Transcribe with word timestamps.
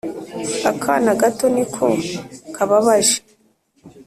akana 0.71 1.11
gato 1.21 1.45
niko 1.55 1.85
kababaje 2.55 3.17